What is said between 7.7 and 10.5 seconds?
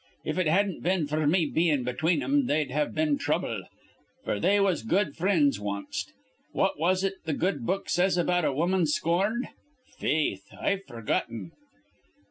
says about a woman scorned? Faith,